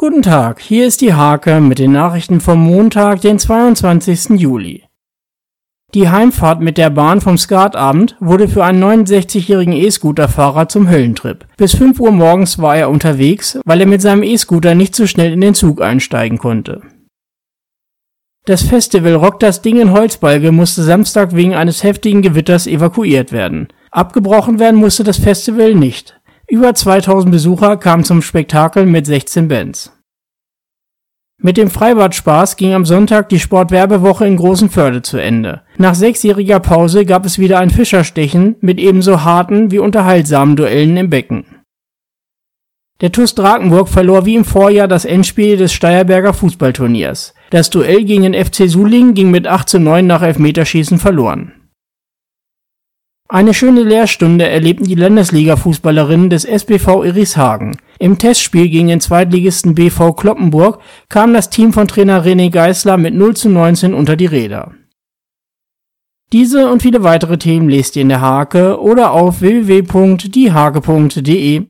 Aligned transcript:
Guten 0.00 0.22
Tag, 0.22 0.60
hier 0.60 0.86
ist 0.86 1.00
die 1.00 1.14
Hake 1.14 1.60
mit 1.60 1.80
den 1.80 1.90
Nachrichten 1.90 2.40
vom 2.40 2.60
Montag, 2.60 3.20
den 3.20 3.36
22. 3.36 4.38
Juli. 4.38 4.84
Die 5.92 6.08
Heimfahrt 6.08 6.60
mit 6.60 6.78
der 6.78 6.90
Bahn 6.90 7.20
vom 7.20 7.36
Skatabend 7.36 8.16
wurde 8.20 8.46
für 8.46 8.64
einen 8.64 8.80
69-jährigen 8.80 9.72
E-Scooter-Fahrer 9.72 10.68
zum 10.68 10.88
Höllentrip. 10.88 11.48
Bis 11.56 11.74
5 11.74 11.98
Uhr 11.98 12.12
morgens 12.12 12.60
war 12.60 12.76
er 12.76 12.90
unterwegs, 12.90 13.58
weil 13.64 13.80
er 13.80 13.88
mit 13.88 14.00
seinem 14.00 14.22
E-Scooter 14.22 14.76
nicht 14.76 14.94
so 14.94 15.08
schnell 15.08 15.32
in 15.32 15.40
den 15.40 15.54
Zug 15.54 15.82
einsteigen 15.82 16.38
konnte. 16.38 16.82
Das 18.44 18.62
Festival 18.62 19.16
Rock 19.16 19.40
das 19.40 19.62
Ding 19.62 19.80
in 19.80 19.90
Holzbalge 19.90 20.52
musste 20.52 20.84
Samstag 20.84 21.34
wegen 21.34 21.56
eines 21.56 21.82
heftigen 21.82 22.22
Gewitters 22.22 22.68
evakuiert 22.68 23.32
werden. 23.32 23.66
Abgebrochen 23.90 24.60
werden 24.60 24.78
musste 24.78 25.02
das 25.02 25.18
Festival 25.18 25.74
nicht. 25.74 26.17
Über 26.50 26.74
2000 26.74 27.30
Besucher 27.30 27.76
kamen 27.76 28.04
zum 28.04 28.22
Spektakel 28.22 28.86
mit 28.86 29.04
16 29.04 29.48
Bands. 29.48 29.92
Mit 31.42 31.58
dem 31.58 31.68
Freibad-Spaß 31.68 32.56
ging 32.56 32.72
am 32.72 32.86
Sonntag 32.86 33.28
die 33.28 33.38
Sportwerbewoche 33.38 34.26
in 34.26 34.36
Großenförde 34.36 35.02
zu 35.02 35.18
Ende. 35.18 35.60
Nach 35.76 35.94
sechsjähriger 35.94 36.58
Pause 36.58 37.04
gab 37.04 37.26
es 37.26 37.38
wieder 37.38 37.58
ein 37.58 37.68
Fischerstechen 37.68 38.56
mit 38.62 38.80
ebenso 38.80 39.24
harten 39.24 39.70
wie 39.70 39.78
unterhaltsamen 39.78 40.56
Duellen 40.56 40.96
im 40.96 41.10
Becken. 41.10 41.44
Der 43.02 43.12
TuS 43.12 43.34
Drakenburg 43.34 43.90
verlor 43.90 44.24
wie 44.24 44.34
im 44.34 44.46
Vorjahr 44.46 44.88
das 44.88 45.04
Endspiel 45.04 45.58
des 45.58 45.74
Steierberger 45.74 46.32
Fußballturniers. 46.32 47.34
Das 47.50 47.68
Duell 47.68 48.04
gegen 48.04 48.22
den 48.22 48.34
FC 48.34 48.70
Suling 48.70 49.12
ging 49.12 49.30
mit 49.30 49.46
8 49.46 49.68
zu 49.68 49.78
9 49.78 50.06
nach 50.06 50.22
Elfmeterschießen 50.22 50.98
verloren. 50.98 51.52
Eine 53.30 53.52
schöne 53.52 53.82
Lehrstunde 53.82 54.48
erlebten 54.48 54.84
die 54.84 54.94
Landesliga-Fußballerinnen 54.94 56.30
des 56.30 56.46
SBV 56.46 57.04
Irishagen. 57.04 57.76
Im 57.98 58.16
Testspiel 58.16 58.70
gegen 58.70 58.88
den 58.88 59.02
Zweitligisten 59.02 59.74
BV 59.74 60.14
Kloppenburg 60.14 60.80
kam 61.10 61.34
das 61.34 61.50
Team 61.50 61.74
von 61.74 61.86
Trainer 61.86 62.24
René 62.24 62.48
Geisler 62.48 62.96
mit 62.96 63.12
0 63.12 63.36
zu 63.36 63.50
19 63.50 63.92
unter 63.92 64.16
die 64.16 64.24
Räder. 64.24 64.72
Diese 66.32 66.70
und 66.70 66.80
viele 66.80 67.02
weitere 67.02 67.36
Themen 67.36 67.68
lest 67.68 67.96
ihr 67.96 68.02
in 68.02 68.08
der 68.08 68.22
Hake 68.22 68.80
oder 68.80 69.12
auf 69.12 69.42
www.diehake.de 69.42 71.66